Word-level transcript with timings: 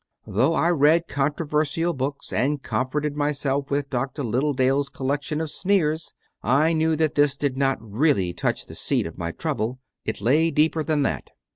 Though 0.25 0.55
I 0.55 0.69
read 0.71 1.07
controversial 1.07 1.93
books 1.93 2.33
and 2.33 2.63
comforted 2.63 3.15
myself 3.15 3.69
with 3.69 3.91
Dr. 3.91 4.23
Littledale 4.23 4.79
s 4.79 4.89
collection 4.89 5.39
of 5.39 5.51
sneers, 5.51 6.15
I 6.41 6.73
knew 6.73 6.95
that 6.95 7.13
this 7.13 7.37
did 7.37 7.55
not 7.55 7.77
really 7.79 8.33
touch 8.33 8.65
the 8.65 8.73
seat 8.73 9.05
of 9.05 9.19
my 9.19 9.31
trouble: 9.31 9.77
it 10.03 10.19
lay 10.19 10.49
deeper 10.49 10.81
than 10.81 11.03
that. 11.03 11.29